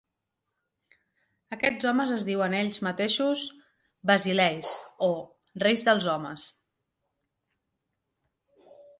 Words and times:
Aquests 1.55 1.87
homes 1.89 2.13
es 2.13 2.23
diuen 2.29 2.55
ells 2.59 2.79
mateixos 2.87 3.43
"basileis", 4.11 4.71
o 5.07 5.09
"reis 5.65 5.83
dels 5.89 6.07
homes". 6.15 6.47